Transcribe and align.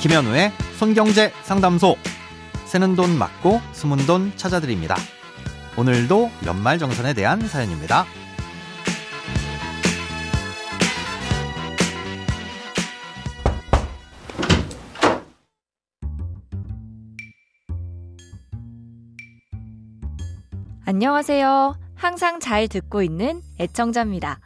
김현우의 0.00 0.52
손경제 0.78 1.32
상담소. 1.42 1.96
새는 2.66 2.96
돈 2.96 3.16
맞고 3.18 3.60
숨은 3.72 4.06
돈 4.06 4.30
찾아드립니다. 4.36 4.94
오늘도 5.76 6.30
연말 6.44 6.78
정산에 6.78 7.14
대한 7.14 7.40
사연입니다. 7.40 8.04
안녕하세요. 20.84 21.76
항상 21.96 22.38
잘 22.38 22.68
듣고 22.68 23.02
있는 23.02 23.42
애청자입니다. 23.58 24.38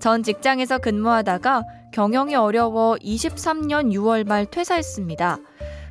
전 0.00 0.22
직장에서 0.22 0.78
근무하다가 0.78 1.62
경영이 1.94 2.34
어려워 2.34 2.96
23년 2.96 3.92
6월 3.92 4.26
말 4.26 4.46
퇴사했습니다. 4.46 5.38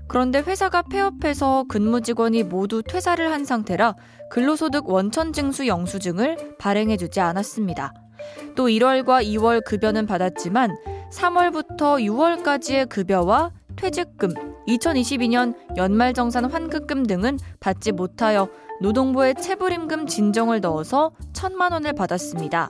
그런데 0.10 0.40
회사가 0.40 0.82
폐업해서 0.82 1.64
근무 1.70 2.02
직원이 2.02 2.44
모두 2.44 2.84
퇴사를 2.84 3.32
한 3.32 3.46
상태라 3.46 3.96
근로소득 4.30 4.90
원천징수 4.90 5.66
영수증을 5.66 6.58
발행해주지 6.60 7.22
않았습니다. 7.22 7.94
또 8.54 8.68
1월과 8.68 9.26
2월 9.26 9.64
급여는 9.64 10.06
받았지만 10.06 10.76
3월부터 11.10 12.04
6월까지의 12.04 12.90
급여와 12.90 13.52
퇴직금, 13.78 14.34
2022년 14.68 15.56
연말정산 15.78 16.52
환급금 16.52 17.06
등은 17.06 17.40
받지 17.62 17.94
못하여 17.94 18.50
노동부에 18.82 19.36
체불임금 19.36 20.08
진정을 20.08 20.60
넣어서 20.60 21.12
천만 21.32 21.72
원을 21.72 21.94
받았습니다. 21.94 22.68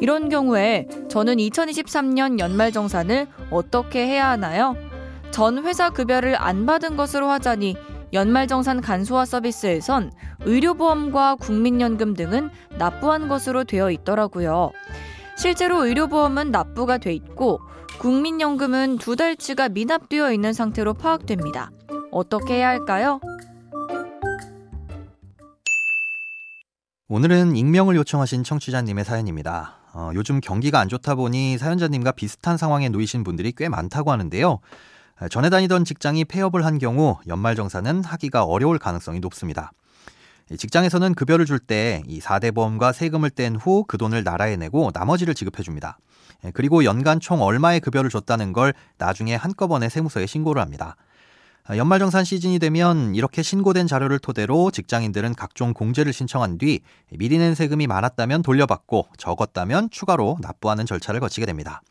이런 0.00 0.28
경우에 0.28 0.86
저는 1.16 1.36
2023년 1.36 2.38
연말정산을 2.38 3.26
어떻게 3.50 4.06
해야 4.06 4.28
하나요? 4.28 4.76
전 5.30 5.64
회사 5.64 5.88
급여를 5.88 6.36
안 6.38 6.66
받은 6.66 6.98
것으로 6.98 7.30
하자니 7.30 7.74
연말정산 8.12 8.82
간소화 8.82 9.24
서비스에선 9.24 10.12
의료보험과 10.40 11.36
국민연금 11.36 12.12
등은 12.12 12.50
납부한 12.76 13.28
것으로 13.28 13.64
되어 13.64 13.90
있더라고요. 13.92 14.72
실제로 15.38 15.86
의료보험은 15.86 16.50
납부가 16.50 16.98
돼 16.98 17.14
있고 17.14 17.60
국민연금은 17.98 18.98
두 18.98 19.16
달치가 19.16 19.70
미납되어 19.70 20.34
있는 20.34 20.52
상태로 20.52 20.92
파악됩니다. 20.92 21.70
어떻게 22.10 22.56
해야 22.56 22.68
할까요? 22.68 23.20
오늘은 27.08 27.56
익명을 27.56 27.96
요청하신 27.96 28.44
청취자님의 28.44 29.06
사연입니다. 29.06 29.85
어, 29.96 30.10
요즘 30.14 30.40
경기가 30.42 30.78
안 30.78 30.90
좋다 30.90 31.14
보니 31.14 31.56
사연자님과 31.56 32.12
비슷한 32.12 32.58
상황에 32.58 32.90
놓이신 32.90 33.24
분들이 33.24 33.52
꽤 33.56 33.70
많다고 33.70 34.12
하는데요. 34.12 34.58
전에 35.30 35.48
다니던 35.48 35.86
직장이 35.86 36.26
폐업을 36.26 36.66
한 36.66 36.76
경우 36.76 37.16
연말정산은 37.26 38.04
하기가 38.04 38.44
어려울 38.44 38.78
가능성이 38.78 39.20
높습니다. 39.20 39.72
직장에서는 40.54 41.14
급여를 41.14 41.46
줄 41.46 41.58
때 41.58 42.02
이 42.06 42.20
4대 42.20 42.54
보험과 42.54 42.92
세금을 42.92 43.30
뗀 43.30 43.56
후 43.56 43.84
그 43.88 43.96
돈을 43.96 44.22
나라에 44.22 44.56
내고 44.58 44.90
나머지를 44.92 45.34
지급해 45.34 45.62
줍니다. 45.62 45.98
그리고 46.52 46.84
연간 46.84 47.18
총 47.18 47.40
얼마의 47.40 47.80
급여를 47.80 48.10
줬다는 48.10 48.52
걸 48.52 48.74
나중에 48.98 49.34
한꺼번에 49.34 49.88
세무서에 49.88 50.26
신고를 50.26 50.60
합니다. 50.60 50.96
연말정산 51.74 52.24
시즌이 52.24 52.60
되면 52.60 53.16
이렇게 53.16 53.42
신고된 53.42 53.88
자료를 53.88 54.20
토대로 54.20 54.70
직장인들은 54.70 55.34
각종 55.34 55.74
공제를 55.74 56.12
신청한 56.12 56.58
뒤 56.58 56.80
미리 57.10 57.38
낸 57.38 57.56
세금이 57.56 57.88
많았다면 57.88 58.42
돌려받고 58.42 59.08
적었다면 59.18 59.90
추가로 59.90 60.38
납부하는 60.42 60.86
절차를 60.86 61.18
거치게 61.18 61.44
됩니다. 61.44 61.82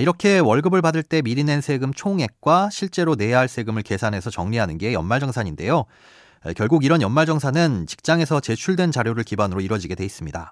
이렇게 0.00 0.38
월급을 0.38 0.80
받을 0.80 1.02
때 1.02 1.20
미리 1.20 1.44
낸 1.44 1.60
세금 1.60 1.92
총액과 1.92 2.70
실제로 2.70 3.16
내야 3.16 3.38
할 3.38 3.48
세금을 3.48 3.82
계산해서 3.82 4.30
정리하는 4.30 4.78
게 4.78 4.94
연말정산인데요. 4.94 5.84
결국 6.56 6.84
이런 6.84 7.02
연말정산은 7.02 7.86
직장에서 7.86 8.40
제출된 8.40 8.92
자료를 8.92 9.24
기반으로 9.24 9.60
이루어지게 9.60 9.94
돼 9.94 10.04
있습니다. 10.06 10.50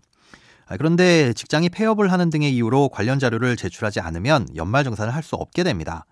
그런데 0.79 1.33
직장이 1.33 1.71
폐업을 1.71 2.13
하는 2.13 2.29
등의 2.29 2.55
이유로 2.55 2.91
관련 2.91 3.19
자료를 3.19 3.57
제출하지 3.57 4.01
않으면 4.01 4.49
연말정산을 4.55 5.15
할 5.15 5.23
수 5.23 5.37
없게 5.37 5.63
됩니다. 5.63 6.05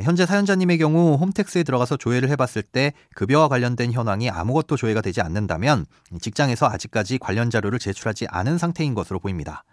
현재 0.00 0.24
사연자님의 0.24 0.78
경우 0.78 1.16
홈택스에 1.16 1.64
들어가서 1.64 1.98
조회를 1.98 2.30
해봤을 2.30 2.62
때 2.62 2.92
급여와 3.14 3.48
관련된 3.48 3.92
현황이 3.92 4.30
아무것도 4.30 4.76
조회가 4.76 5.02
되지 5.02 5.20
않는다면 5.20 5.84
직장에서 6.20 6.66
아직까지 6.66 7.18
관련 7.18 7.50
자료를 7.50 7.78
제출하지 7.78 8.26
않은 8.28 8.56
상태인 8.56 8.94
것으로 8.94 9.18
보입니다. 9.18 9.64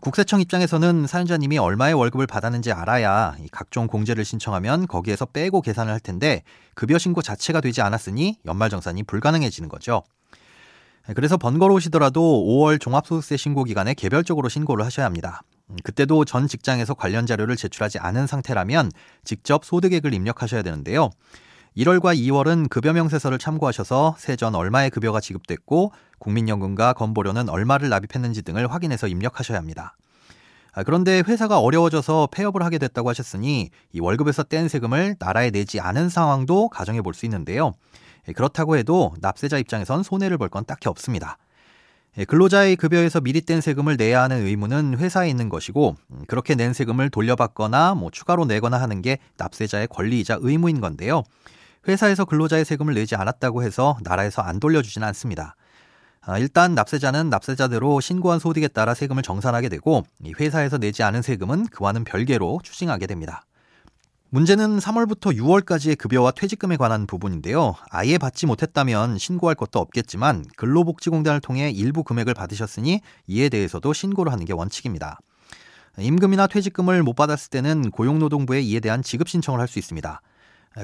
국세청 0.00 0.40
입장에서는 0.40 1.06
사연자님이 1.06 1.58
얼마의 1.58 1.94
월급을 1.94 2.26
받았는지 2.26 2.72
알아야 2.72 3.36
각종 3.52 3.86
공제를 3.86 4.24
신청하면 4.24 4.88
거기에서 4.88 5.24
빼고 5.26 5.60
계산을 5.60 5.92
할 5.92 6.00
텐데 6.00 6.42
급여 6.74 6.98
신고 6.98 7.22
자체가 7.22 7.60
되지 7.60 7.80
않았으니 7.80 8.38
연말 8.46 8.70
정산이 8.70 9.04
불가능해지는 9.04 9.68
거죠. 9.68 10.02
그래서 11.14 11.36
번거로우시더라도 11.36 12.20
5월 12.20 12.80
종합소득세 12.80 13.36
신고 13.36 13.62
기간에 13.62 13.94
개별적으로 13.94 14.48
신고를 14.48 14.84
하셔야 14.84 15.06
합니다. 15.06 15.42
그때도 15.82 16.24
전 16.24 16.46
직장에서 16.46 16.94
관련 16.94 17.26
자료를 17.26 17.56
제출하지 17.56 17.98
않은 17.98 18.26
상태라면 18.26 18.90
직접 19.24 19.64
소득액을 19.64 20.12
입력하셔야 20.12 20.62
되는데요. 20.62 21.10
1월과 21.76 22.16
2월은 22.16 22.68
급여 22.68 22.92
명세서를 22.92 23.38
참고하셔서 23.38 24.14
세전 24.18 24.54
얼마의 24.54 24.90
급여가 24.90 25.20
지급됐고 25.20 25.92
국민연금과 26.18 26.92
건보료는 26.92 27.48
얼마를 27.48 27.88
납입했는지 27.88 28.42
등을 28.42 28.70
확인해서 28.72 29.08
입력하셔야 29.08 29.58
합니다. 29.58 29.96
아, 30.72 30.82
그런데 30.82 31.22
회사가 31.26 31.58
어려워져서 31.60 32.28
폐업을 32.32 32.62
하게 32.62 32.78
됐다고 32.78 33.08
하셨으니 33.08 33.70
이 33.92 34.00
월급에서 34.00 34.44
뗀 34.44 34.68
세금을 34.68 35.16
나라에 35.18 35.50
내지 35.50 35.80
않은 35.80 36.08
상황도 36.08 36.68
가정해 36.68 37.00
볼 37.00 37.14
수 37.14 37.26
있는데요. 37.26 37.72
예, 38.28 38.32
그렇다고 38.32 38.76
해도 38.76 39.14
납세자 39.20 39.58
입장에선 39.58 40.02
손해를 40.02 40.38
볼 40.38 40.48
건 40.48 40.64
딱히 40.64 40.88
없습니다. 40.88 41.38
예, 42.16 42.24
근로자의 42.24 42.76
급여에서 42.76 43.20
미리 43.20 43.40
뗀 43.40 43.60
세금을 43.60 43.96
내야 43.96 44.22
하는 44.22 44.46
의무는 44.46 44.98
회사에 44.98 45.28
있는 45.28 45.48
것이고 45.48 45.96
음, 46.10 46.24
그렇게 46.28 46.54
낸 46.54 46.72
세금을 46.72 47.10
돌려받거나 47.10 47.94
뭐 47.94 48.10
추가로 48.12 48.44
내거나 48.44 48.80
하는 48.80 49.02
게 49.02 49.18
납세자의 49.36 49.88
권리이자 49.88 50.38
의무인 50.40 50.80
건데요. 50.80 51.24
회사에서 51.88 52.24
근로자의 52.24 52.64
세금을 52.64 52.94
내지 52.94 53.16
않았다고 53.16 53.64
해서 53.64 53.98
나라에서 54.02 54.42
안 54.42 54.60
돌려주지는 54.60 55.06
않습니다. 55.08 55.56
아, 56.20 56.38
일단 56.38 56.74
납세자는 56.74 57.30
납세자대로 57.30 58.00
신고한 58.00 58.38
소득에 58.38 58.68
따라 58.68 58.94
세금을 58.94 59.22
정산하게 59.22 59.68
되고 59.68 60.04
회사에서 60.40 60.78
내지 60.78 61.02
않은 61.02 61.20
세금은 61.20 61.66
그와는 61.66 62.04
별개로 62.04 62.60
추징하게 62.62 63.06
됩니다. 63.06 63.44
문제는 64.34 64.80
3월부터 64.80 65.38
6월까지의 65.38 65.96
급여와 65.96 66.32
퇴직금에 66.32 66.76
관한 66.76 67.06
부분인데요. 67.06 67.76
아예 67.88 68.18
받지 68.18 68.46
못했다면 68.46 69.16
신고할 69.16 69.54
것도 69.54 69.78
없겠지만 69.78 70.44
근로복지공단을 70.56 71.40
통해 71.40 71.70
일부 71.70 72.02
금액을 72.02 72.34
받으셨으니 72.34 73.00
이에 73.28 73.48
대해서도 73.48 73.92
신고를 73.92 74.32
하는 74.32 74.44
게 74.44 74.52
원칙입니다. 74.52 75.20
임금이나 75.98 76.48
퇴직금을 76.48 77.04
못 77.04 77.12
받았을 77.12 77.48
때는 77.50 77.92
고용노동부에 77.92 78.60
이에 78.60 78.80
대한 78.80 79.04
지급 79.04 79.28
신청을 79.28 79.60
할 79.60 79.68
수 79.68 79.78
있습니다. 79.78 80.20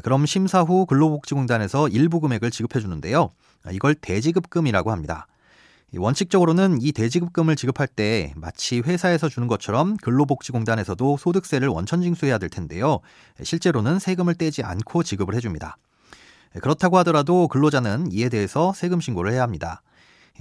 그럼 0.05 0.27
심사 0.27 0.63
후 0.63 0.87
근로복지공단에서 0.87 1.89
일부 1.89 2.21
금액을 2.21 2.53
지급해 2.53 2.79
주는데요. 2.79 3.31
이걸 3.73 3.97
대지급금이라고 3.97 4.93
합니다. 4.93 5.27
원칙적으로는 5.97 6.79
이 6.81 6.93
대지급금을 6.93 7.57
지급할 7.57 7.89
때 7.89 8.33
마치 8.37 8.81
회사에서 8.81 9.29
주는 9.29 9.49
것처럼 9.49 9.97
근로복지공단에서도 9.97 11.17
소득세를 11.17 11.69
원천징수해야 11.69 12.39
될 12.39 12.49
텐데요. 12.49 13.01
실제로는 13.43 13.99
세금을 13.99 14.35
떼지 14.35 14.63
않고 14.63 15.03
지급을 15.03 15.35
해줍니다. 15.35 15.77
그렇다고 16.61 16.99
하더라도 16.99 17.49
근로자는 17.49 18.13
이에 18.13 18.29
대해서 18.29 18.73
세금 18.73 19.01
신고를 19.01 19.33
해야 19.33 19.43
합니다. 19.43 19.83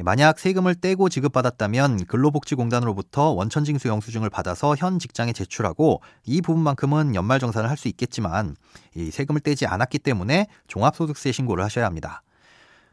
만약 0.02 0.40
세금을 0.40 0.76
떼고 0.76 1.10
지급받았다면 1.10 2.06
근로복지공단으로부터 2.06 3.32
원천징수 3.32 3.90
영수증을 3.90 4.30
받아서 4.30 4.76
현 4.78 4.98
직장에 4.98 5.34
제출하고 5.34 6.02
이 6.26 6.42
부분만큼은 6.42 7.16
연말정산을 7.16 7.70
할 7.70 7.76
수 7.76 7.88
있겠지만 7.90 8.56
이 8.96 9.12
세금을 9.12 9.42
떼지 9.42 9.66
않았기 9.66 10.00
때문에 10.00 10.48
종합소득세 10.68 11.32
신고를 11.32 11.64
하셔야 11.64 11.86
합니다. 11.86 12.22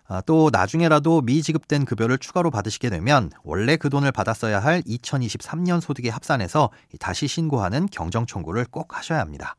아, 0.09 0.21
또 0.21 0.51
나중에라도 0.53 1.21
미지급된 1.21 1.85
급여를 1.85 2.19
추가로 2.19 2.51
받으시게 2.51 2.91
되면 2.91 3.31
원래 3.43 3.77
그 3.77 3.91
돈을 3.91 4.13
받았어야 4.13 4.61
할 4.61 4.83
2023년 4.83 5.81
소득에 5.81 6.11
합산해서 6.11 6.71
다시 7.01 7.27
신고하는 7.27 7.87
경정 7.91 8.27
청구를 8.27 8.67
꼭 8.71 8.97
하셔야 8.97 9.21
합니다. 9.21 9.57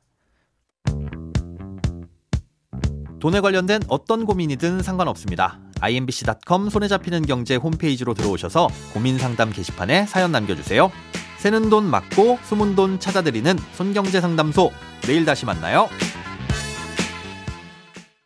돈에 3.20 3.42
관련된 3.42 3.82
어떤 3.88 4.26
고민이든 4.26 4.84
상관없습니다. 4.84 5.60
imbc.com 5.82 6.70
손에 6.70 6.88
잡히는 6.88 7.26
경제 7.26 7.56
홈페이지로 7.56 8.14
들어오셔서 8.14 8.68
고민 8.94 9.18
상담 9.18 9.52
게시판에 9.52 10.06
사연 10.06 10.32
남겨주세요. 10.32 10.92
새는 11.40 11.70
돈 11.70 11.86
맞고 11.86 12.40
숨은 12.44 12.76
돈 12.76 13.00
찾아드리는 13.00 13.58
손경제 13.74 14.22
상담소. 14.22 14.72
내일 15.04 15.26
다시 15.26 15.46
만나요. 15.46 15.88